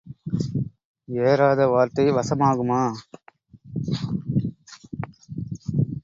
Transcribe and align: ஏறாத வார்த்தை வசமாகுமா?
ஏறாத 1.07 1.67
வார்த்தை 1.67 2.05
வசமாகுமா? 2.11 2.79